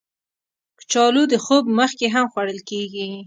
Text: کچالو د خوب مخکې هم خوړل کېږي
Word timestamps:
کچالو 0.79 1.23
د 1.31 1.35
خوب 1.45 1.63
مخکې 1.79 2.05
هم 2.15 2.25
خوړل 2.31 2.59
کېږي 2.69 3.07